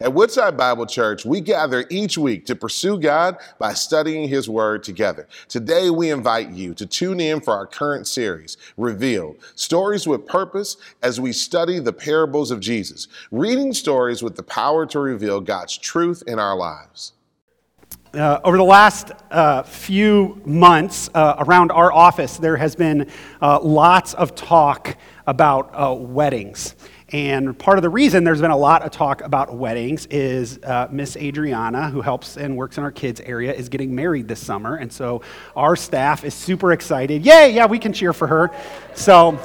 [0.00, 4.82] At Woodside Bible Church, we gather each week to pursue God by studying His Word
[4.82, 5.28] together.
[5.48, 10.76] Today, we invite you to tune in for our current series, Revealed Stories with Purpose,
[11.02, 15.76] as we study the parables of Jesus, reading stories with the power to reveal God's
[15.76, 17.12] truth in our lives.
[18.14, 23.10] Uh, over the last uh, few months uh, around our office, there has been
[23.42, 24.96] uh, lots of talk
[25.26, 26.76] about uh, weddings.
[27.12, 30.88] And part of the reason there's been a lot of talk about weddings is uh,
[30.90, 34.74] Miss Adriana, who helps and works in our kids' area, is getting married this summer.
[34.76, 35.22] And so
[35.54, 37.24] our staff is super excited.
[37.24, 38.50] Yay, yeah, we can cheer for her.
[38.94, 39.38] So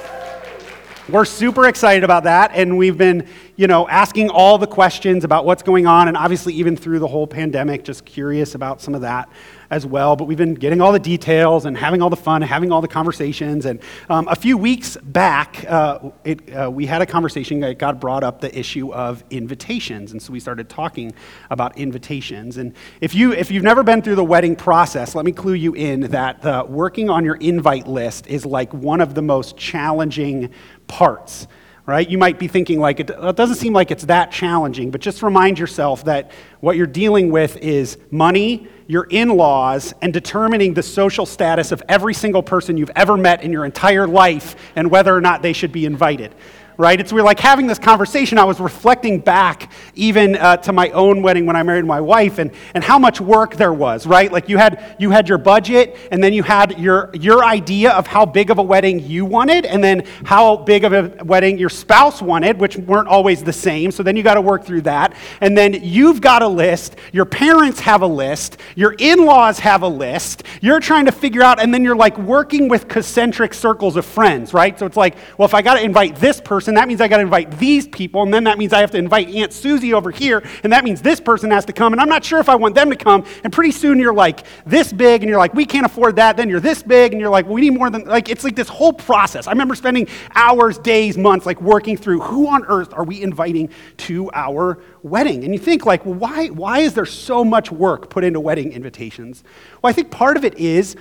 [1.08, 2.50] we're super excited about that.
[2.52, 6.08] And we've been, you know, asking all the questions about what's going on.
[6.08, 9.28] And obviously, even through the whole pandemic, just curious about some of that
[9.72, 10.14] as well.
[10.16, 12.82] But we've been getting all the details and having all the fun, and having all
[12.82, 13.64] the conversations.
[13.64, 17.98] And um, a few weeks back, uh, it, uh, we had a conversation that God
[17.98, 20.12] brought up the issue of invitations.
[20.12, 21.14] And so we started talking
[21.50, 22.58] about invitations.
[22.58, 25.72] And if, you, if you've never been through the wedding process, let me clue you
[25.74, 30.50] in that working on your invite list is like one of the most challenging
[30.86, 31.46] parts
[31.84, 32.08] right?
[32.08, 35.22] You might be thinking, like, it, it, doesn't seem like it's that challenging, but just
[35.22, 36.30] remind yourself that
[36.60, 41.82] what you're dealing with is money, your in laws, and determining the social status of
[41.88, 45.52] every single person you've ever met in your entire life and whether or not they
[45.52, 46.34] should be invited
[46.76, 47.00] right?
[47.00, 48.38] It's we're like having this conversation.
[48.38, 52.38] I was reflecting back even uh, to my own wedding when I married my wife
[52.38, 54.30] and, and how much work there was, right?
[54.32, 58.06] Like you had, you had your budget and then you had your, your idea of
[58.06, 61.68] how big of a wedding you wanted and then how big of a wedding your
[61.68, 63.90] spouse wanted, which weren't always the same.
[63.90, 65.14] So then you got to work through that.
[65.40, 66.96] And then you've got a list.
[67.12, 68.58] Your parents have a list.
[68.76, 70.44] Your in-laws have a list.
[70.60, 74.54] You're trying to figure out, and then you're like working with concentric circles of friends,
[74.54, 74.78] right?
[74.78, 77.08] So it's like, well, if I got to invite this person, person, that means I
[77.08, 79.92] got to invite these people, and then that means I have to invite Aunt Susie
[79.94, 82.48] over here, and that means this person has to come, and I'm not sure if
[82.48, 83.24] I want them to come.
[83.44, 86.36] And pretty soon you're like this big, and you're like, we can't afford that.
[86.36, 88.68] Then you're this big, and you're like, we need more than, like, it's like this
[88.68, 89.46] whole process.
[89.46, 93.70] I remember spending hours, days, months, like working through who on earth are we inviting
[93.98, 95.44] to our wedding?
[95.44, 98.72] And you think, like, well, why, why is there so much work put into wedding
[98.72, 99.44] invitations?
[99.82, 100.96] Well, I think part of it is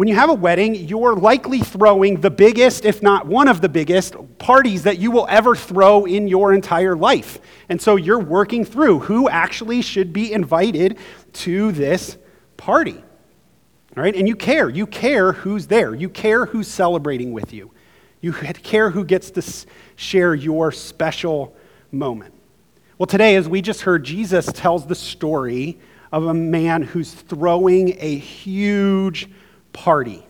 [0.00, 3.68] when you have a wedding, you're likely throwing the biggest, if not one of the
[3.68, 7.38] biggest, parties that you will ever throw in your entire life.
[7.68, 10.96] And so you're working through who actually should be invited
[11.34, 12.16] to this
[12.56, 12.96] party.
[13.94, 14.16] All right?
[14.16, 14.70] And you care.
[14.70, 15.94] You care who's there.
[15.94, 17.70] You care who's celebrating with you.
[18.22, 19.42] You care who gets to
[19.96, 21.54] share your special
[21.92, 22.32] moment.
[22.96, 25.78] Well, today, as we just heard, Jesus tells the story
[26.10, 29.28] of a man who's throwing a huge
[29.72, 30.26] party.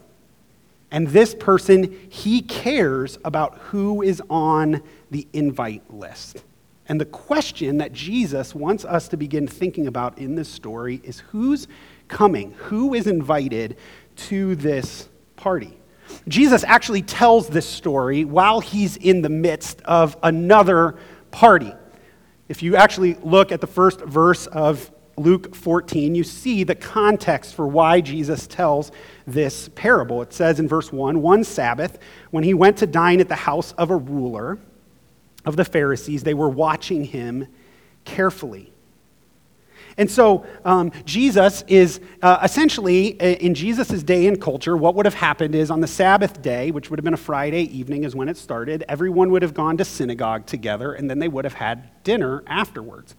[0.90, 6.42] And this person, he cares about who is on the invite list.
[6.88, 11.20] And the question that Jesus wants us to begin thinking about in this story is
[11.20, 11.68] who's
[12.08, 12.52] coming?
[12.54, 13.76] Who is invited
[14.16, 15.76] to this party?
[16.26, 20.96] Jesus actually tells this story while he's in the midst of another
[21.30, 21.72] party.
[22.48, 27.54] If you actually look at the first verse of Luke 14, you see the context
[27.54, 28.90] for why Jesus tells
[29.26, 30.22] this parable.
[30.22, 31.98] It says in verse 1 One Sabbath,
[32.30, 34.58] when he went to dine at the house of a ruler
[35.44, 37.46] of the Pharisees, they were watching him
[38.04, 38.72] carefully.
[39.98, 45.14] And so um, Jesus is uh, essentially, in Jesus' day and culture, what would have
[45.14, 48.28] happened is on the Sabbath day, which would have been a Friday evening, is when
[48.28, 52.02] it started, everyone would have gone to synagogue together, and then they would have had
[52.02, 53.14] dinner afterwards.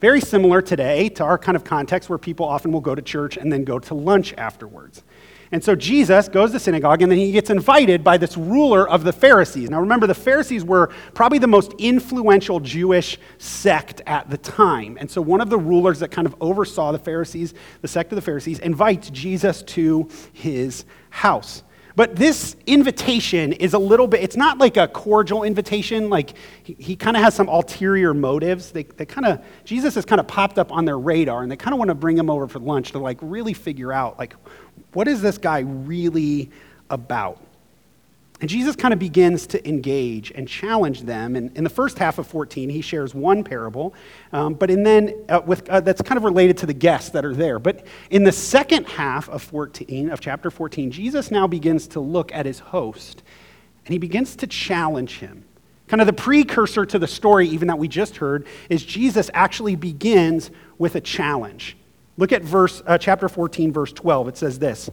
[0.00, 3.36] Very similar today to our kind of context where people often will go to church
[3.38, 5.02] and then go to lunch afterwards.
[5.52, 9.04] And so Jesus goes to synagogue and then he gets invited by this ruler of
[9.04, 9.70] the Pharisees.
[9.70, 14.98] Now remember, the Pharisees were probably the most influential Jewish sect at the time.
[15.00, 18.16] And so one of the rulers that kind of oversaw the Pharisees, the sect of
[18.16, 21.62] the Pharisees, invites Jesus to his house.
[21.96, 26.10] But this invitation is a little bit, it's not like a cordial invitation.
[26.10, 28.70] Like he, he kind of has some ulterior motives.
[28.70, 31.56] They, they kind of, Jesus has kind of popped up on their radar and they
[31.56, 34.34] kind of want to bring him over for lunch to like really figure out, like,
[34.92, 36.50] what is this guy really
[36.90, 37.40] about?
[38.40, 41.36] And Jesus kind of begins to engage and challenge them.
[41.36, 43.94] And in the first half of 14, he shares one parable,
[44.30, 47.24] um, but in then uh, with, uh, that's kind of related to the guests that
[47.24, 47.58] are there.
[47.58, 52.30] But in the second half of 14, of chapter 14, Jesus now begins to look
[52.32, 53.22] at his host,
[53.86, 55.44] and he begins to challenge him.
[55.88, 59.76] Kind of the precursor to the story, even that we just heard, is Jesus actually
[59.76, 61.76] begins with a challenge.
[62.18, 64.28] Look at verse, uh, chapter 14, verse 12.
[64.28, 64.90] It says this.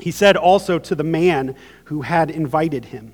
[0.00, 3.12] He said also to the man who had invited him,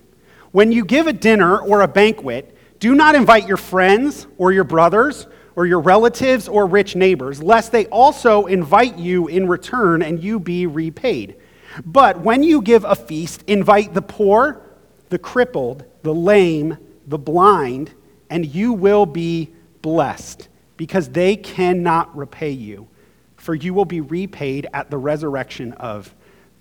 [0.53, 4.65] When you give a dinner or a banquet, do not invite your friends or your
[4.65, 5.27] brothers
[5.57, 10.41] or your relatives or rich neighbors, lest they also invite you in return and you
[10.41, 11.37] be repaid.
[11.85, 14.61] But when you give a feast, invite the poor,
[15.09, 16.77] the crippled, the lame,
[17.07, 17.93] the blind,
[18.31, 19.51] and you will be
[19.83, 22.89] blessed, because they cannot repay you,
[23.37, 26.15] for you will be repaid at the resurrection of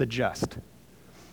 [0.03, 0.57] the just.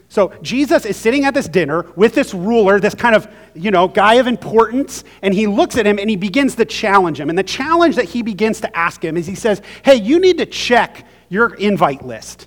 [0.08, 3.88] So Jesus is sitting at this dinner with this ruler, this kind of, you know,
[3.88, 7.28] guy of importance, and he looks at him and he begins to challenge him.
[7.28, 10.38] And the challenge that he begins to ask him is he says, "Hey, you need
[10.38, 12.46] to check your invite list.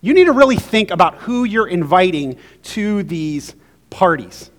[0.00, 2.36] You need to really think about who you're inviting
[2.74, 3.54] to these
[3.90, 4.50] parties."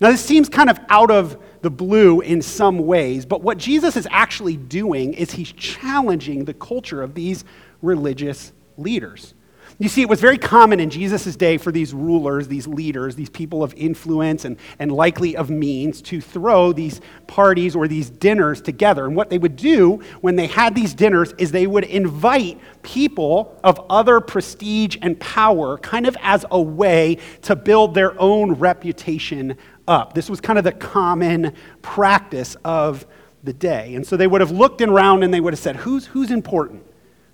[0.00, 3.96] Now, this seems kind of out of the blue in some ways, but what Jesus
[3.96, 7.44] is actually doing is he's challenging the culture of these
[7.82, 9.34] religious leaders.
[9.78, 13.30] You see, it was very common in Jesus' day for these rulers, these leaders, these
[13.30, 18.60] people of influence and, and likely of means to throw these parties or these dinners
[18.60, 19.06] together.
[19.06, 23.58] And what they would do when they had these dinners is they would invite people
[23.64, 29.56] of other prestige and power kind of as a way to build their own reputation
[29.88, 30.12] up.
[30.12, 33.06] This was kind of the common practice of
[33.42, 33.94] the day.
[33.94, 36.84] And so they would have looked around and they would have said, Who's, who's important?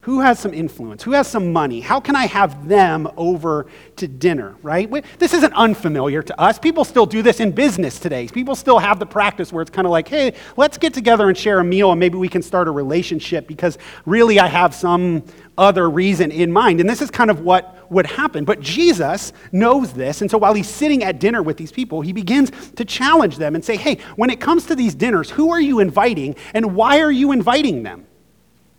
[0.03, 1.03] Who has some influence?
[1.03, 1.81] Who has some money?
[1.81, 3.67] How can I have them over
[3.97, 4.89] to dinner, right?
[5.19, 6.59] This isn't unfamiliar to us.
[6.59, 8.29] People still do this in business today.
[8.29, 11.37] People still have the practice where it's kind of like, hey, let's get together and
[11.37, 15.25] share a meal and maybe we can start a relationship because really I have some
[15.59, 16.81] other reason in mind.
[16.81, 18.45] And this is kind of what would happen.
[18.45, 20.23] But Jesus knows this.
[20.23, 23.57] And so while he's sitting at dinner with these people, he begins to challenge them
[23.57, 27.01] and say, hey, when it comes to these dinners, who are you inviting and why
[27.01, 28.07] are you inviting them?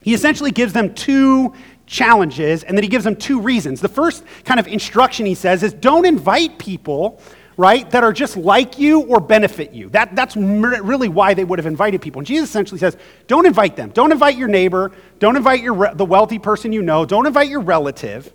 [0.02, 1.54] He essentially gives them two
[1.86, 3.82] challenges and then he gives them two reasons.
[3.82, 7.20] The first kind of instruction he says is don't invite people,
[7.58, 9.90] right, that are just like you or benefit you.
[9.90, 12.20] That, that's really why they would have invited people.
[12.20, 12.96] And Jesus essentially says
[13.28, 13.90] don't invite them.
[13.90, 14.92] Don't invite your neighbor.
[15.18, 17.06] Don't invite your, the wealthy person you know.
[17.06, 18.32] Don't invite your relative.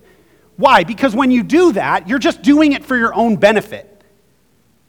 [0.57, 0.85] Why?
[0.85, 3.94] Because when you do that, you're just doing it for your own benefit.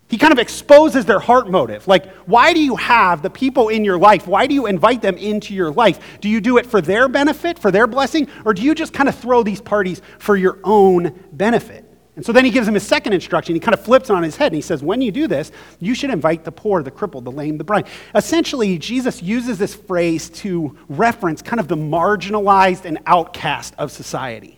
[0.08, 1.88] He kind of exposes their heart motive.
[1.88, 4.28] Like, why do you have the people in your life?
[4.28, 6.20] Why do you invite them into your life?
[6.22, 9.10] Do you do it for their benefit, for their blessing, or do you just kind
[9.10, 11.86] of throw these parties for your own benefit?
[12.16, 13.56] And so then he gives him his second instruction.
[13.56, 15.94] He kind of flips on his head and he says, When you do this, you
[15.94, 17.88] should invite the poor, the crippled, the lame, the blind.
[18.14, 24.55] Essentially, Jesus uses this phrase to reference kind of the marginalized and outcast of society.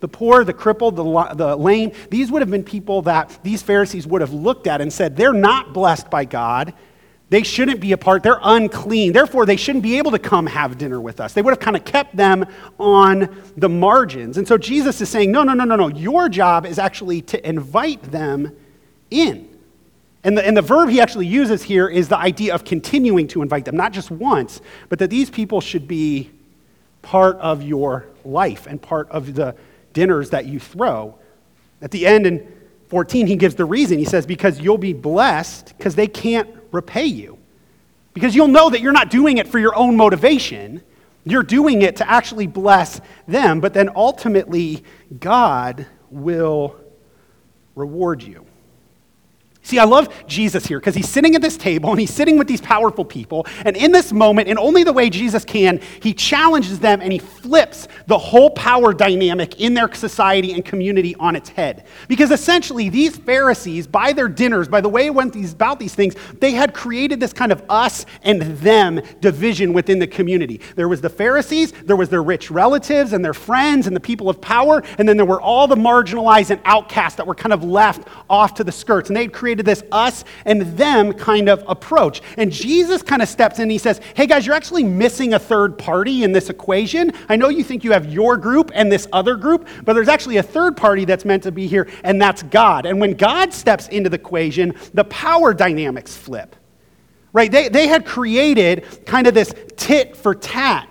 [0.00, 4.06] The poor, the crippled, the, the lame, these would have been people that these Pharisees
[4.06, 6.74] would have looked at and said, they're not blessed by God.
[7.28, 8.22] They shouldn't be a part.
[8.22, 9.12] They're unclean.
[9.12, 11.32] Therefore, they shouldn't be able to come have dinner with us.
[11.32, 12.46] They would have kind of kept them
[12.78, 14.38] on the margins.
[14.38, 15.88] And so Jesus is saying, no, no, no, no, no.
[15.88, 18.54] Your job is actually to invite them
[19.10, 19.48] in.
[20.22, 23.42] And the, and the verb he actually uses here is the idea of continuing to
[23.42, 26.30] invite them, not just once, but that these people should be
[27.02, 29.54] part of your life and part of the
[29.96, 31.18] dinners that you throw.
[31.80, 32.52] At the end in
[32.88, 33.98] 14, he gives the reason.
[33.98, 37.38] He says, Because you'll be blessed because they can't repay you.
[38.12, 40.82] Because you'll know that you're not doing it for your own motivation.
[41.24, 44.84] You're doing it to actually bless them, but then ultimately,
[45.18, 46.76] God will
[47.74, 48.45] reward you.
[49.66, 52.46] See, I love Jesus here because he's sitting at this table and he's sitting with
[52.46, 53.48] these powerful people.
[53.64, 57.18] And in this moment, in only the way Jesus can, he challenges them and he
[57.18, 61.84] flips the whole power dynamic in their society and community on its head.
[62.06, 66.14] Because essentially, these Pharisees, by their dinners, by the way went these, about these things,
[66.38, 70.60] they had created this kind of us and them division within the community.
[70.76, 74.30] There was the Pharisees, there was their rich relatives and their friends and the people
[74.30, 77.64] of power, and then there were all the marginalized and outcasts that were kind of
[77.64, 79.10] left off to the skirts.
[79.10, 82.22] And they'd created to this us and them kind of approach.
[82.36, 85.38] And Jesus kind of steps in and he says, Hey guys, you're actually missing a
[85.38, 87.12] third party in this equation.
[87.28, 90.36] I know you think you have your group and this other group, but there's actually
[90.36, 92.86] a third party that's meant to be here, and that's God.
[92.86, 96.54] And when God steps into the equation, the power dynamics flip.
[97.32, 97.50] Right?
[97.50, 100.88] They, they had created kind of this tit for tat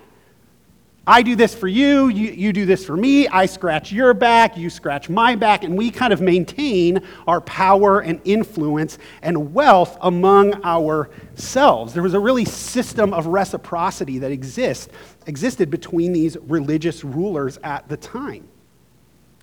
[1.08, 4.58] I do this for you, you, you do this for me, I scratch your back,
[4.58, 9.98] you scratch my back, and we kind of maintain our power and influence and wealth
[10.02, 11.94] among ourselves.
[11.94, 14.90] There was a really system of reciprocity that exists,
[15.28, 18.48] existed between these religious rulers at the time.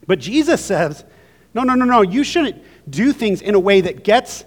[0.09, 1.05] But Jesus says,
[1.55, 4.45] no, no, no, no, you shouldn't do things in a way that gets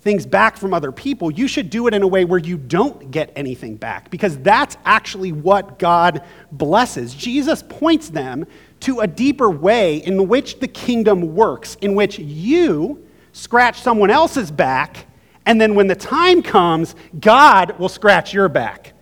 [0.00, 3.10] things back from other people, you should do it in a way where you don't
[3.10, 7.14] get anything back because that's actually what God blesses.
[7.14, 8.46] Jesus points them
[8.80, 14.50] to a deeper way in which the kingdom works, in which you scratch someone else's
[14.50, 15.06] back
[15.46, 18.92] And then when the time comes, God will scratch your back.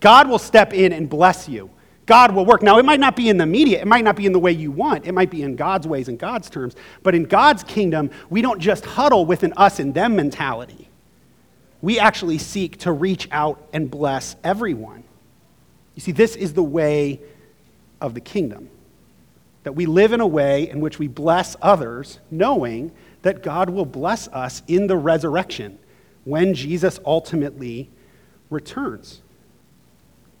[0.00, 1.70] God will step in and bless you.
[2.06, 2.62] God will work.
[2.62, 4.52] Now, it might not be in the media, it might not be in the way
[4.52, 6.76] you want, it might be in God's ways and God's terms.
[7.02, 10.88] But in God's kingdom, we don't just huddle with an us and them mentality.
[11.80, 15.04] We actually seek to reach out and bless everyone.
[15.94, 17.20] You see, this is the way
[18.00, 18.70] of the kingdom.
[19.62, 22.92] That we live in a way in which we bless others, knowing
[23.22, 25.78] that God will bless us in the resurrection
[26.24, 27.88] when Jesus ultimately
[28.50, 29.22] returns.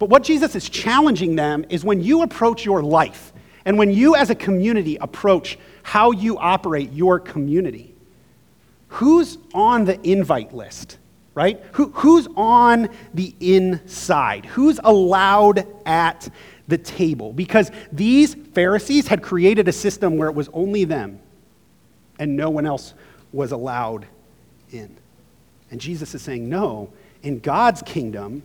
[0.04, 3.32] But what Jesus is challenging them is when you approach your life
[3.64, 7.94] and when you as a community approach how you operate your community,
[8.88, 10.98] who's on the invite list,
[11.32, 11.58] right?
[11.72, 14.44] Who, who's on the inside?
[14.44, 16.28] Who's allowed at
[16.68, 17.32] the table?
[17.32, 21.18] Because these Pharisees had created a system where it was only them
[22.18, 22.92] and no one else
[23.32, 24.04] was allowed
[24.70, 24.94] in.
[25.70, 26.92] And Jesus is saying, no,
[27.22, 28.42] in God's kingdom,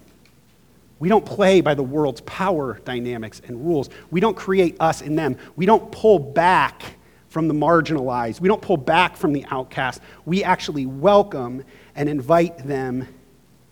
[1.00, 3.90] we don't play by the world's power dynamics and rules.
[4.12, 5.38] We don't create us in them.
[5.56, 6.84] We don't pull back
[7.30, 8.42] from the marginalized.
[8.42, 10.02] We don't pull back from the outcast.
[10.26, 11.64] We actually welcome
[11.96, 13.08] and invite them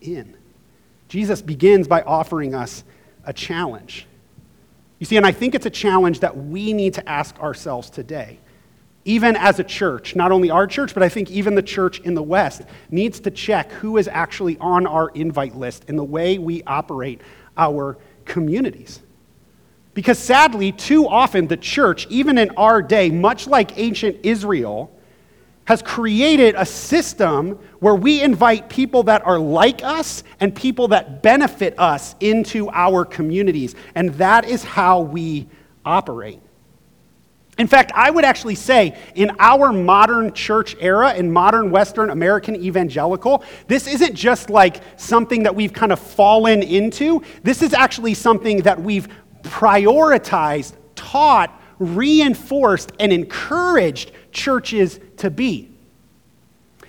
[0.00, 0.36] in.
[1.08, 2.84] Jesus begins by offering us
[3.24, 4.06] a challenge.
[4.98, 8.38] You see, and I think it's a challenge that we need to ask ourselves today
[9.08, 12.12] even as a church, not only our church, but I think even the church in
[12.12, 12.60] the West
[12.90, 17.22] needs to check who is actually on our invite list in the way we operate
[17.56, 17.96] our
[18.26, 19.00] communities.
[19.94, 24.94] Because sadly, too often the church, even in our day, much like ancient Israel,
[25.64, 31.22] has created a system where we invite people that are like us and people that
[31.22, 33.74] benefit us into our communities.
[33.94, 35.48] And that is how we
[35.82, 36.40] operate.
[37.58, 42.54] In fact, I would actually say in our modern church era, in modern Western American
[42.54, 47.20] evangelical, this isn't just like something that we've kind of fallen into.
[47.42, 49.08] This is actually something that we've
[49.42, 55.67] prioritized, taught, reinforced, and encouraged churches to be.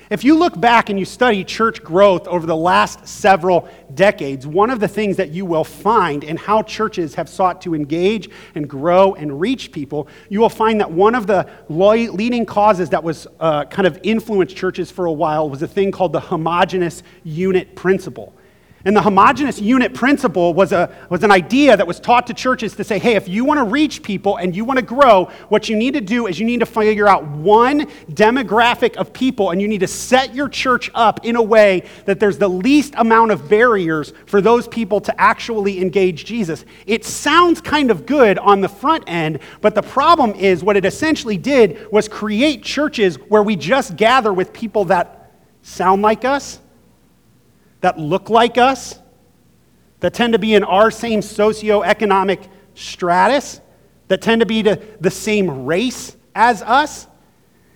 [0.09, 4.71] If you look back and you study church growth over the last several decades, one
[4.71, 8.67] of the things that you will find in how churches have sought to engage and
[8.67, 13.27] grow and reach people, you will find that one of the leading causes that was
[13.39, 17.75] uh, kind of influenced churches for a while was a thing called the homogenous unit
[17.75, 18.33] principle.
[18.85, 22.75] And the homogenous unit principle was, a, was an idea that was taught to churches
[22.77, 25.67] to say, hey, if you want to reach people and you want to grow, what
[25.67, 29.61] you need to do is you need to figure out one demographic of people and
[29.61, 33.31] you need to set your church up in a way that there's the least amount
[33.31, 36.63] of barriers for those people to actually engage Jesus.
[36.87, 40.85] It sounds kind of good on the front end, but the problem is what it
[40.85, 45.33] essentially did was create churches where we just gather with people that
[45.63, 46.59] sound like us
[47.81, 48.99] that look like us,
[49.99, 53.61] that tend to be in our same socioeconomic stratus,
[54.07, 57.07] that tend to be the same race as us.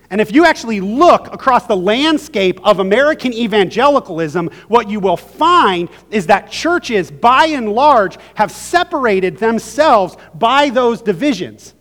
[0.09, 5.89] And if you actually look across the landscape of American evangelicalism, what you will find
[6.11, 11.73] is that churches, by and large, have separated themselves by those divisions.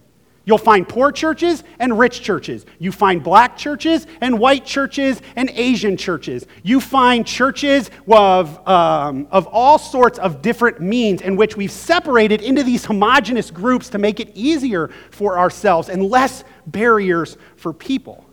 [0.44, 2.66] You'll find poor churches and rich churches.
[2.80, 6.46] You find black churches and white churches and Asian churches.
[6.64, 12.42] You find churches of, um, of all sorts of different means in which we've separated
[12.42, 18.24] into these homogenous groups to make it easier for ourselves and less barriers for people.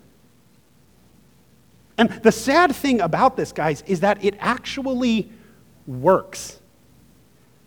[1.99, 5.29] And the sad thing about this, guys, is that it actually
[5.85, 6.59] works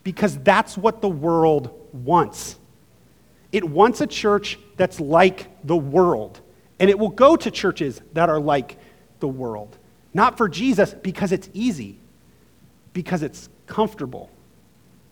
[0.03, 2.57] because that's what the world wants.
[3.53, 6.41] It wants a church that's like the world.
[6.81, 8.79] And it will go to churches that are like
[9.21, 9.79] the world.
[10.15, 11.99] Not for Jesus because it's easy,
[12.93, 14.31] because it's comfortable,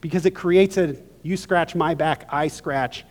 [0.01, 3.05] because it creates a you scratch my back, I scratch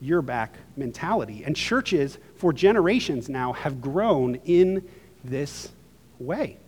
[0.00, 1.44] your back mentality.
[1.44, 4.86] And churches for generations now have grown in
[5.24, 5.70] this
[6.18, 6.58] way.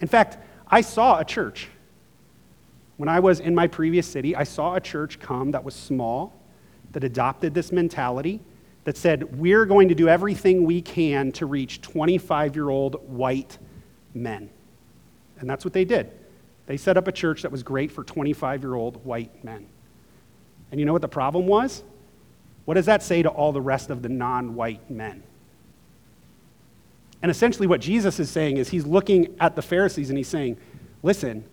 [0.00, 1.68] In fact, I saw a church
[3.00, 6.38] when I was in my previous city, I saw a church come that was small,
[6.92, 8.40] that adopted this mentality,
[8.84, 13.56] that said, we're going to do everything we can to reach 25 year old white
[14.12, 14.50] men.
[15.38, 16.10] And that's what they did.
[16.66, 19.66] They set up a church that was great for 25 year old white men.
[20.70, 21.82] And you know what the problem was?
[22.66, 25.22] What does that say to all the rest of the non white men?
[27.22, 30.58] And essentially, what Jesus is saying is he's looking at the Pharisees and he's saying,
[31.02, 31.46] listen,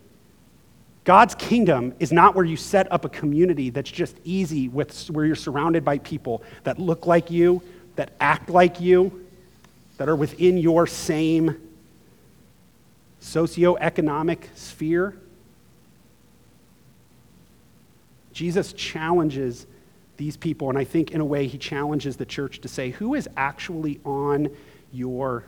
[1.08, 5.24] God's kingdom is not where you set up a community that's just easy with where
[5.26, 7.64] you're surrounded by people that look like you,
[7.96, 9.26] that act like you,
[9.96, 11.56] that are within your same
[13.22, 15.16] socioeconomic sphere.
[18.34, 19.66] Jesus challenges
[20.18, 23.16] these people, and I think in a way he challenges the church to say, who
[23.16, 24.50] is actually on
[24.92, 25.46] your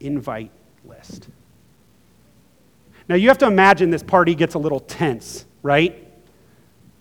[0.00, 0.50] invite
[0.86, 1.28] list?
[3.08, 6.04] Now you have to imagine this party gets a little tense, right?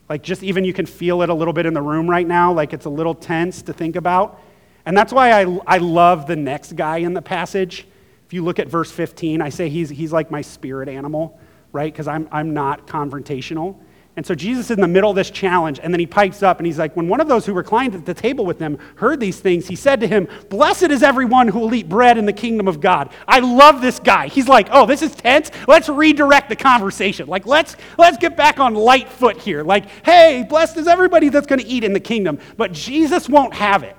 [0.09, 2.53] Like, just even you can feel it a little bit in the room right now,
[2.53, 4.41] like it's a little tense to think about.
[4.85, 7.85] And that's why I, I love the next guy in the passage.
[8.25, 11.37] If you look at verse 15, I say he's, he's like my spirit animal,
[11.73, 11.91] right?
[11.91, 13.77] Because I'm, I'm not confrontational.
[14.17, 16.57] And so Jesus is in the middle of this challenge, and then he pipes up
[16.57, 19.19] and he's like, When one of those who reclined at the table with them heard
[19.19, 22.33] these things, he said to him, Blessed is everyone who will eat bread in the
[22.33, 23.13] kingdom of God.
[23.27, 24.27] I love this guy.
[24.27, 25.51] He's like, Oh, this is tense.
[25.67, 27.27] Let's redirect the conversation.
[27.27, 29.63] Like, let's let's get back on light foot here.
[29.63, 32.39] Like, hey, blessed is everybody that's going to eat in the kingdom.
[32.57, 33.95] But Jesus won't have it.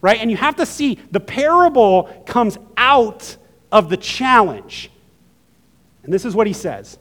[0.00, 0.18] Right?
[0.18, 3.36] And you have to see the parable comes out
[3.70, 4.90] of the challenge.
[6.02, 6.98] And this is what he says.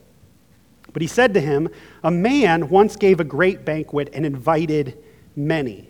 [0.93, 1.69] But he said to him,
[2.03, 4.97] A man once gave a great banquet and invited
[5.35, 5.89] many.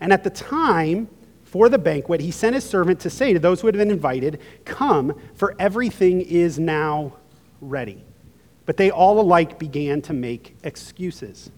[0.00, 1.08] And at the time
[1.44, 4.40] for the banquet, he sent his servant to say to those who had been invited,
[4.64, 7.14] Come, for everything is now
[7.60, 8.04] ready.
[8.66, 11.50] But they all alike began to make excuses.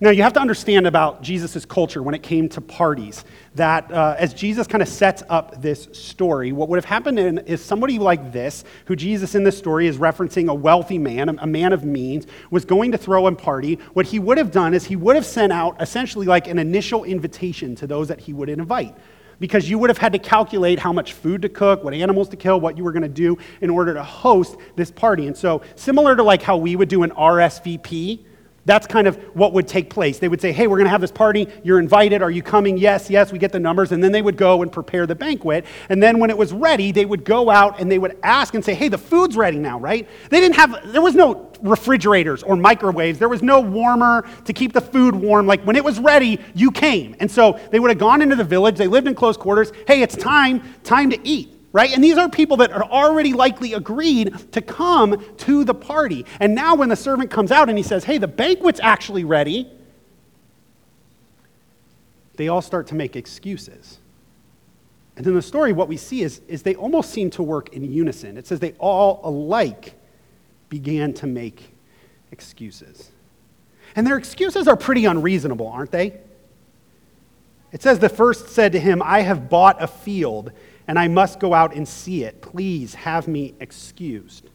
[0.00, 4.14] Now, you have to understand about Jesus' culture when it came to parties that uh,
[4.18, 7.98] as Jesus kind of sets up this story, what would have happened in, is somebody
[7.98, 11.84] like this, who Jesus in this story is referencing a wealthy man, a man of
[11.84, 13.74] means, was going to throw a party.
[13.94, 17.04] What he would have done is he would have sent out essentially like an initial
[17.04, 18.96] invitation to those that he would invite
[19.40, 22.36] because you would have had to calculate how much food to cook, what animals to
[22.36, 25.26] kill, what you were going to do in order to host this party.
[25.26, 28.24] And so, similar to like how we would do an RSVP,
[28.68, 30.18] that's kind of what would take place.
[30.18, 31.48] They would say, Hey, we're going to have this party.
[31.64, 32.20] You're invited.
[32.20, 32.76] Are you coming?
[32.76, 33.32] Yes, yes.
[33.32, 33.92] We get the numbers.
[33.92, 35.64] And then they would go and prepare the banquet.
[35.88, 38.62] And then when it was ready, they would go out and they would ask and
[38.62, 40.06] say, Hey, the food's ready now, right?
[40.28, 43.18] They didn't have, there was no refrigerators or microwaves.
[43.18, 45.46] There was no warmer to keep the food warm.
[45.46, 47.16] Like when it was ready, you came.
[47.20, 48.76] And so they would have gone into the village.
[48.76, 49.72] They lived in close quarters.
[49.86, 51.92] Hey, it's time, time to eat right?
[51.92, 56.24] And these are people that are already likely agreed to come to the party.
[56.40, 59.70] And now, when the servant comes out and he says, Hey, the banquet's actually ready,
[62.36, 63.98] they all start to make excuses.
[65.16, 67.84] And in the story, what we see is, is they almost seem to work in
[67.84, 68.36] unison.
[68.36, 69.94] It says they all alike
[70.68, 71.74] began to make
[72.30, 73.10] excuses.
[73.96, 76.20] And their excuses are pretty unreasonable, aren't they?
[77.72, 80.52] It says the first said to him, I have bought a field
[80.88, 82.40] and I must go out and see it.
[82.40, 84.48] Please have me excused.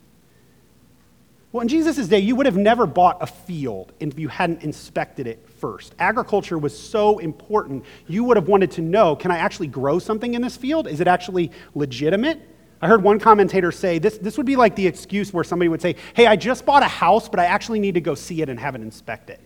[1.51, 5.27] Well, in Jesus' day, you would have never bought a field if you hadn't inspected
[5.27, 5.93] it first.
[5.99, 10.33] Agriculture was so important, you would have wanted to know can I actually grow something
[10.33, 10.87] in this field?
[10.87, 12.41] Is it actually legitimate?
[12.81, 15.81] I heard one commentator say this, this would be like the excuse where somebody would
[15.81, 18.49] say, Hey, I just bought a house, but I actually need to go see it
[18.49, 19.37] and have it inspected.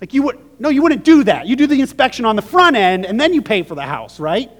[0.00, 1.46] Like you would, no, you wouldn't do that.
[1.46, 4.18] You do the inspection on the front end and then you pay for the house,
[4.18, 4.50] right?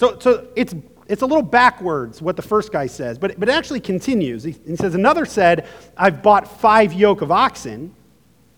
[0.00, 0.74] So, so it's,
[1.08, 4.42] it's a little backwards what the first guy says, but, but it actually continues.
[4.42, 7.94] He, he says, Another said, I've bought five yoke of oxen,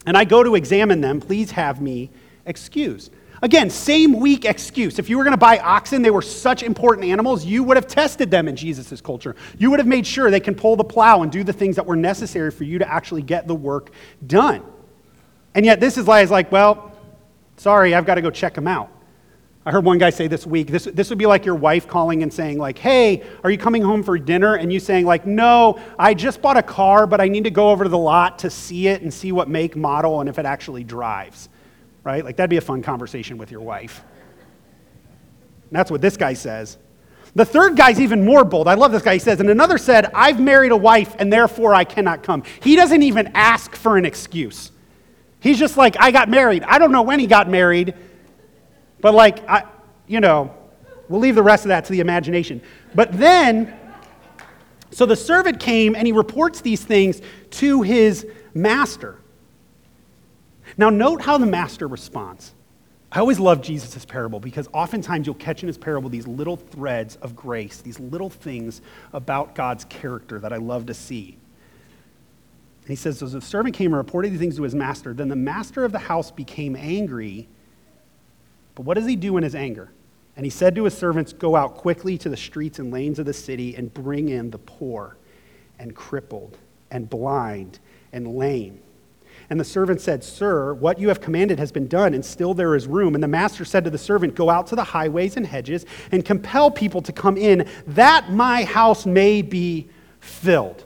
[0.06, 1.20] and I go to examine them.
[1.20, 2.10] Please have me
[2.46, 3.10] excused.
[3.42, 5.00] Again, same weak excuse.
[5.00, 7.88] If you were going to buy oxen, they were such important animals, you would have
[7.88, 9.34] tested them in Jesus' culture.
[9.58, 11.86] You would have made sure they can pull the plow and do the things that
[11.86, 13.90] were necessary for you to actually get the work
[14.28, 14.62] done.
[15.56, 16.96] And yet, this is like, well,
[17.56, 18.91] sorry, I've got to go check them out.
[19.64, 22.24] I heard one guy say this week, this, this would be like your wife calling
[22.24, 24.56] and saying, like, hey, are you coming home for dinner?
[24.56, 27.70] And you saying, like, no, I just bought a car, but I need to go
[27.70, 30.46] over to the lot to see it and see what make, model, and if it
[30.46, 31.48] actually drives.
[32.02, 32.24] Right?
[32.24, 34.02] Like, that'd be a fun conversation with your wife.
[35.70, 36.76] And that's what this guy says.
[37.36, 38.66] The third guy's even more bold.
[38.66, 39.14] I love this guy.
[39.14, 42.42] He says, and another said, I've married a wife, and therefore I cannot come.
[42.60, 44.72] He doesn't even ask for an excuse.
[45.38, 46.64] He's just like, I got married.
[46.64, 47.94] I don't know when he got married.
[49.02, 49.64] But, like, I,
[50.06, 50.54] you know,
[51.10, 52.62] we'll leave the rest of that to the imagination.
[52.94, 53.76] But then,
[54.90, 59.18] so the servant came and he reports these things to his master.
[60.78, 62.54] Now, note how the master responds.
[63.10, 67.16] I always love Jesus' parable because oftentimes you'll catch in his parable these little threads
[67.16, 68.80] of grace, these little things
[69.12, 71.36] about God's character that I love to see.
[72.82, 75.28] And he says, As the servant came and reported these things to his master, then
[75.28, 77.48] the master of the house became angry
[78.74, 79.90] but what does he do in his anger?
[80.36, 83.26] And he said to his servants, Go out quickly to the streets and lanes of
[83.26, 85.16] the city and bring in the poor
[85.78, 86.56] and crippled
[86.90, 87.78] and blind
[88.12, 88.80] and lame.
[89.50, 92.74] And the servant said, Sir, what you have commanded has been done, and still there
[92.74, 93.14] is room.
[93.14, 96.24] And the master said to the servant, Go out to the highways and hedges and
[96.24, 99.88] compel people to come in, that my house may be
[100.20, 100.84] filled.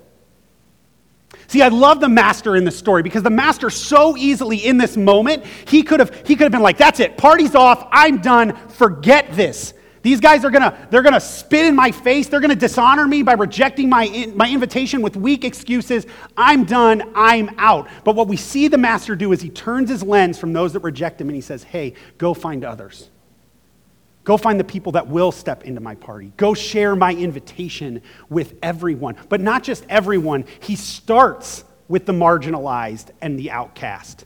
[1.48, 4.96] See, I love the master in this story because the master so easily in this
[4.96, 7.16] moment, he could have he could have been like, "That's it.
[7.16, 7.86] Party's off.
[7.92, 8.56] I'm done.
[8.68, 9.74] Forget this."
[10.06, 12.28] These guys are gonna, they're gonna spit in my face.
[12.28, 16.06] They're gonna dishonor me by rejecting my, my invitation with weak excuses.
[16.36, 17.10] I'm done.
[17.16, 17.88] I'm out.
[18.04, 20.80] But what we see the master do is he turns his lens from those that
[20.84, 23.10] reject him and he says, Hey, go find others.
[24.26, 26.32] Go find the people that will step into my party.
[26.36, 29.14] Go share my invitation with everyone.
[29.28, 34.24] But not just everyone, he starts with the marginalized and the outcast.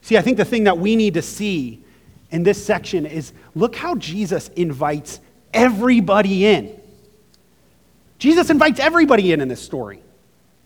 [0.00, 1.84] See, I think the thing that we need to see
[2.30, 5.20] in this section is look how Jesus invites
[5.52, 6.80] everybody in.
[8.18, 10.00] Jesus invites everybody in in this story.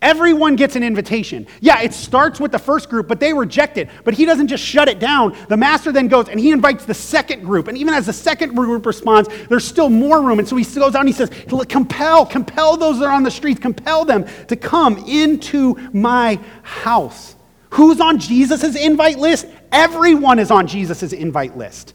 [0.01, 1.47] Everyone gets an invitation.
[1.61, 3.89] Yeah, it starts with the first group, but they reject it.
[4.05, 5.37] But he doesn't just shut it down.
[5.49, 7.67] The master then goes and he invites the second group.
[7.67, 10.39] And even as the second group responds, there's still more room.
[10.39, 11.31] And so he goes out and he says,
[11.69, 17.35] Compel, compel those that are on the streets, compel them to come into my house.
[17.71, 19.47] Who's on Jesus' invite list?
[19.73, 21.95] Everyone is on Jesus' invite list.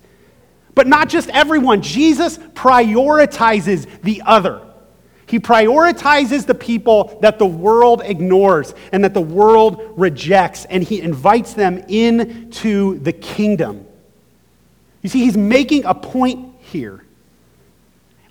[0.75, 4.72] But not just everyone, Jesus prioritizes the other.
[5.25, 11.01] He prioritizes the people that the world ignores and that the world rejects, and he
[11.01, 13.86] invites them into the kingdom.
[15.01, 17.03] You see, he's making a point here.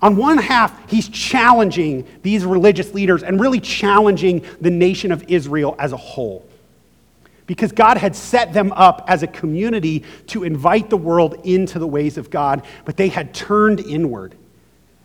[0.01, 5.77] On one half, he's challenging these religious leaders and really challenging the nation of Israel
[5.79, 6.45] as a whole
[7.47, 11.87] because God had set them up as a community to invite the world into the
[11.87, 14.35] ways of God, but they had turned inward.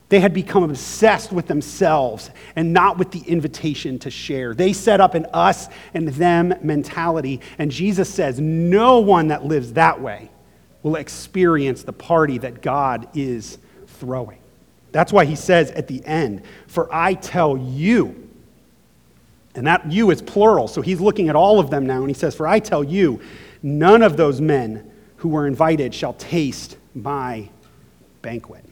[0.09, 4.53] They had become obsessed with themselves and not with the invitation to share.
[4.53, 9.73] They set up an us and them mentality, and Jesus says, No one that lives
[9.73, 10.31] that way
[10.81, 14.39] will experience the party that God is throwing.
[14.93, 18.29] That's why he says at the end, For I tell you,
[19.55, 22.13] and that you is plural, so he's looking at all of them now, and he
[22.13, 23.19] says, For I tell you,
[23.61, 27.49] none of those men who were invited shall taste my
[28.21, 28.63] banquet.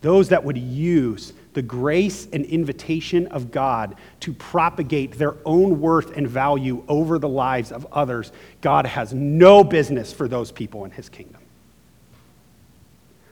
[0.00, 6.16] Those that would use the grace and invitation of God to propagate their own worth
[6.16, 10.90] and value over the lives of others, God has no business for those people in
[10.90, 11.39] his kingdom.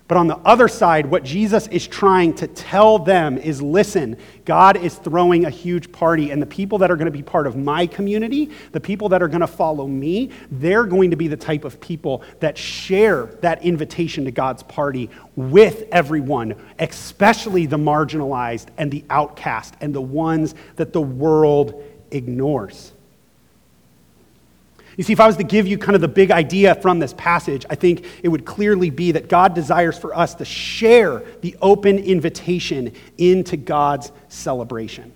[0.08, 4.16] But on the other side, what Jesus is trying to tell them is listen,
[4.46, 7.46] God is throwing a huge party, and the people that are going to be part
[7.46, 11.28] of my community, the people that are going to follow me, they're going to be
[11.28, 17.76] the type of people that share that invitation to God's party with everyone, especially the
[17.76, 22.92] marginalized and the outcast and the ones that the world ignores.
[24.98, 27.14] You see, if I was to give you kind of the big idea from this
[27.14, 31.56] passage, I think it would clearly be that God desires for us to share the
[31.62, 35.12] open invitation into God's celebration.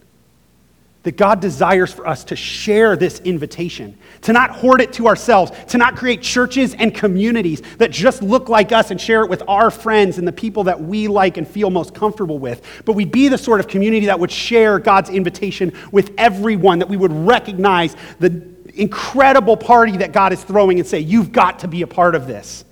[1.02, 5.50] That God desires for us to share this invitation, to not hoard it to ourselves,
[5.70, 9.42] to not create churches and communities that just look like us and share it with
[9.48, 12.64] our friends and the people that we like and feel most comfortable with.
[12.84, 16.88] But we'd be the sort of community that would share God's invitation with everyone, that
[16.88, 21.68] we would recognize the incredible party that God is throwing and say, You've got to
[21.68, 22.64] be a part of this.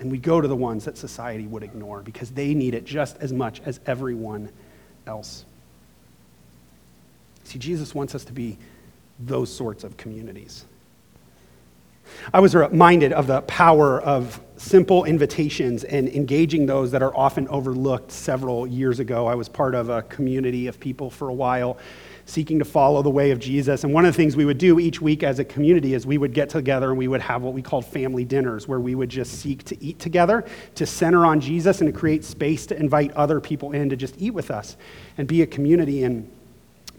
[0.00, 3.16] And we go to the ones that society would ignore because they need it just
[3.18, 4.50] as much as everyone
[5.06, 5.44] else.
[7.44, 8.58] See, Jesus wants us to be
[9.18, 10.64] those sorts of communities.
[12.32, 17.48] I was reminded of the power of simple invitations and engaging those that are often
[17.48, 19.26] overlooked several years ago.
[19.26, 21.78] I was part of a community of people for a while
[22.26, 23.84] seeking to follow the way of Jesus.
[23.84, 26.18] And one of the things we would do each week as a community is we
[26.18, 29.10] would get together and we would have what we called family dinners, where we would
[29.10, 33.12] just seek to eat together, to center on Jesus, and to create space to invite
[33.12, 34.76] other people in to just eat with us
[35.18, 36.04] and be a community.
[36.04, 36.30] And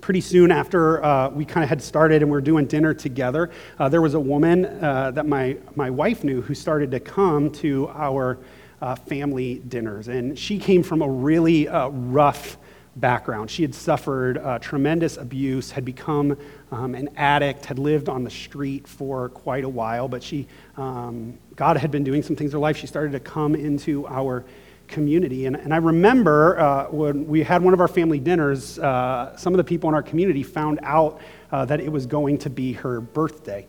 [0.01, 3.49] pretty soon after uh, we kind of had started and we are doing dinner together,
[3.79, 7.49] uh, there was a woman uh, that my, my wife knew who started to come
[7.49, 8.37] to our
[8.81, 10.07] uh, family dinners.
[10.07, 12.57] And she came from a really uh, rough
[12.95, 13.51] background.
[13.51, 16.37] She had suffered uh, tremendous abuse, had become
[16.71, 21.37] um, an addict, had lived on the street for quite a while, but she, um,
[21.55, 22.77] God had been doing some things in her life.
[22.77, 24.45] She started to come into our
[24.87, 25.45] community.
[25.45, 29.53] And, and I remember uh, when we had one of our family dinners, uh, some
[29.53, 31.19] of the people in our community found out
[31.51, 33.67] uh, that it was going to be her birthday.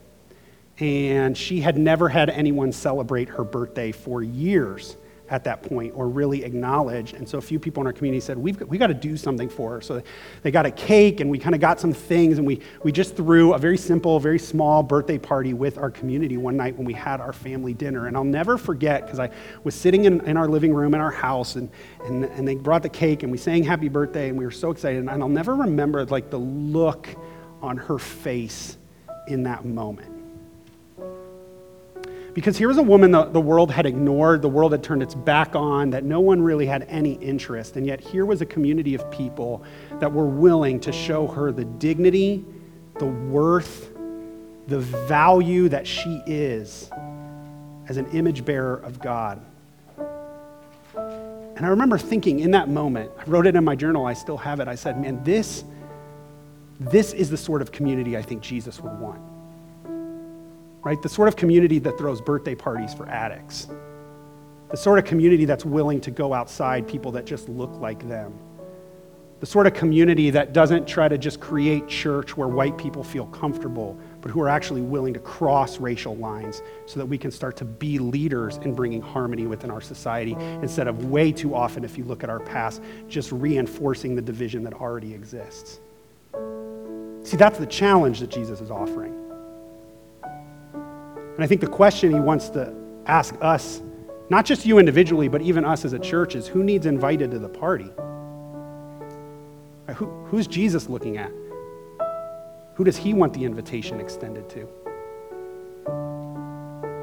[0.79, 4.97] And she had never had anyone celebrate her birthday for years
[5.29, 7.13] at that point or really acknowledge.
[7.13, 9.49] And so a few people in our community said, We've we got to do something
[9.49, 9.81] for her.
[9.81, 10.03] So
[10.43, 13.17] they got a cake and we kind of got some things and we, we just
[13.17, 16.93] threw a very simple, very small birthday party with our community one night when we
[16.95, 18.07] had our family dinner.
[18.07, 19.31] And I'll never forget because I
[19.65, 21.71] was sitting in, in our living room in our house and,
[22.05, 24.71] and, and they brought the cake and we sang happy birthday and we were so
[24.71, 25.01] excited.
[25.01, 27.09] And I'll never remember like the look
[27.63, 28.77] on her face
[29.27, 30.16] in that moment.
[32.37, 35.15] Because here was a woman the, the world had ignored, the world had turned its
[35.15, 37.77] back on, that no one really had any interest.
[37.77, 39.65] And yet here was a community of people
[40.01, 42.45] that were willing to show her the dignity,
[42.99, 43.91] the worth,
[44.67, 46.91] the value that she is
[47.89, 49.41] as an image bearer of God.
[50.95, 54.37] And I remember thinking in that moment, I wrote it in my journal, I still
[54.37, 54.69] have it.
[54.69, 55.65] I said, man, this,
[56.81, 59.36] this is the sort of community I think Jesus would want
[60.87, 61.03] right?
[61.03, 63.67] The sort of community that throws birthday parties for addicts.
[64.71, 68.33] The sort of community that's willing to go outside people that just look like them.
[69.41, 73.27] The sort of community that doesn't try to just create church where white people feel
[73.27, 77.57] comfortable, but who are actually willing to cross racial lines so that we can start
[77.57, 81.99] to be leaders in bringing harmony within our society instead of way too often, if
[81.99, 85.81] you look at our past, just reinforcing the division that already exists.
[87.25, 89.26] See, that's the challenge that Jesus is offering.
[91.37, 93.83] And I think the question he wants to ask us,
[94.31, 97.39] not just you individually, but even us as a church, is who needs invited to
[97.39, 97.91] the party?
[99.95, 101.31] Who, who's Jesus looking at?
[102.75, 104.69] Who does he want the invitation extended to?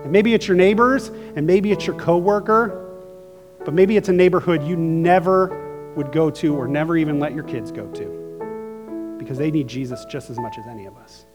[0.04, 2.80] And maybe it's your neighbors, and maybe it's your coworker,
[3.63, 7.43] but maybe it's a neighborhood you never would go to or never even let your
[7.43, 11.26] kids go to because they need Jesus just as much as any of us.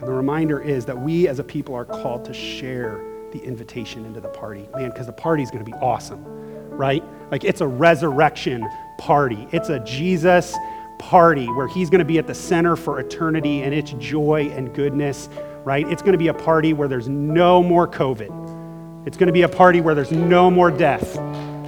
[0.00, 4.06] And the reminder is that we as a people are called to share the invitation
[4.06, 4.66] into the party.
[4.74, 6.24] Man, because the party is going to be awesome,
[6.70, 7.04] right?
[7.30, 8.66] Like it's a resurrection
[8.98, 10.56] party, it's a Jesus
[10.98, 14.74] party where he's going to be at the center for eternity and it's joy and
[14.74, 15.28] goodness,
[15.64, 15.86] right?
[15.88, 19.06] It's going to be a party where there's no more COVID.
[19.06, 21.16] It's going to be a party where there's no more death.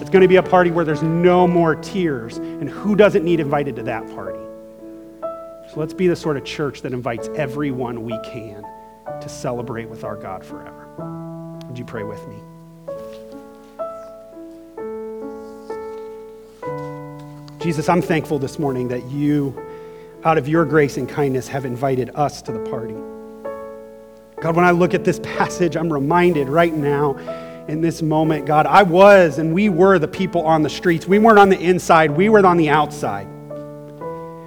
[0.01, 2.37] It's going to be a party where there's no more tears.
[2.37, 4.42] And who doesn't need invited to that party?
[5.73, 8.63] So let's be the sort of church that invites everyone we can
[9.23, 10.87] to celebrate with our God forever.
[11.67, 12.37] Would you pray with me?
[17.59, 19.59] Jesus, I'm thankful this morning that you,
[20.25, 22.93] out of your grace and kindness, have invited us to the party.
[24.43, 27.17] God, when I look at this passage, I'm reminded right now
[27.67, 31.09] in this moment, God, I was and we were the people on the streets.
[31.09, 33.32] We weren't on the inside, we were on the outside.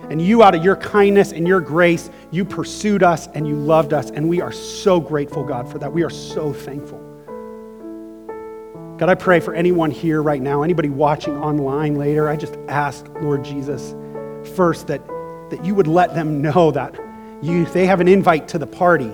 [0.09, 3.93] And you, out of your kindness and your grace, you pursued us and you loved
[3.93, 4.11] us.
[4.11, 5.91] And we are so grateful, God, for that.
[5.91, 6.99] We are so thankful.
[8.97, 13.05] God, I pray for anyone here right now, anybody watching online later, I just ask,
[13.19, 13.93] Lord Jesus,
[14.55, 15.05] first that,
[15.49, 16.95] that you would let them know that
[17.41, 19.11] you, they have an invite to the party,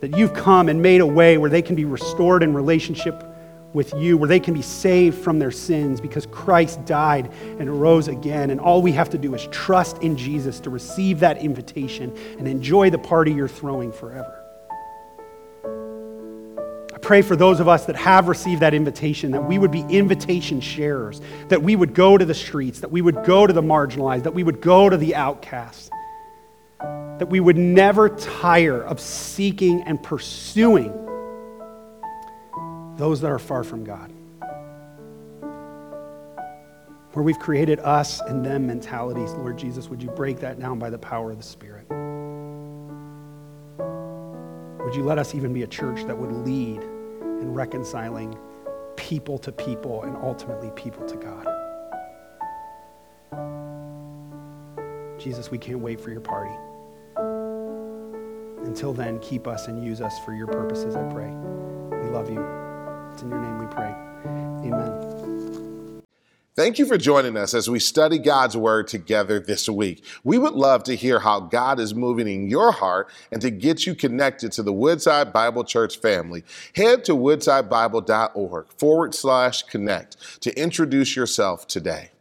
[0.00, 3.24] that you've come and made a way where they can be restored in relationship
[3.72, 8.08] with you, where they can be saved from their sins because Christ died and rose
[8.08, 8.50] again.
[8.50, 12.48] And all we have to do is trust in Jesus to receive that invitation and
[12.48, 14.34] enjoy the party you're throwing forever.
[16.94, 19.82] I pray for those of us that have received that invitation that we would be
[19.82, 23.62] invitation sharers, that we would go to the streets, that we would go to the
[23.62, 25.90] marginalized, that we would go to the outcasts,
[26.80, 31.07] that we would never tire of seeking and pursuing
[32.98, 34.12] those that are far from God.
[37.12, 40.90] Where we've created us and them mentalities, Lord Jesus, would you break that down by
[40.90, 41.86] the power of the Spirit?
[44.84, 48.36] Would you let us even be a church that would lead in reconciling
[48.96, 51.46] people to people and ultimately people to God?
[55.18, 56.54] Jesus, we can't wait for your party.
[58.66, 61.30] Until then, keep us and use us for your purposes, I pray.
[62.02, 62.67] We love you.
[63.18, 63.92] It's in your name we pray.
[64.70, 66.02] Amen.
[66.54, 70.04] Thank you for joining us as we study God's Word together this week.
[70.22, 73.86] We would love to hear how God is moving in your heart and to get
[73.86, 76.44] you connected to the Woodside Bible Church family.
[76.76, 82.12] Head to woodsidebible.org forward slash connect to introduce yourself today.